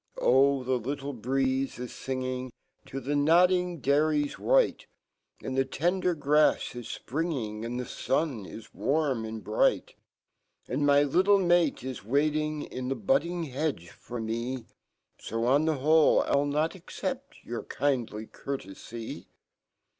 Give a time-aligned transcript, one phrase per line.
[0.17, 0.63] j^t "Oh!
[0.63, 2.51] the little breeze is finging
[2.87, 4.87] TO the nodding dailies white
[5.43, 9.93] And fhe/tendergrafs is fpringing, And fhe/ ^un is warm and bright;
[10.67, 14.65] And my little mate is waiting In fho budding hedge forme/;
[15.31, 19.27] $o,on fhe who[e,Pll nt accept YQUP kindly courtefy."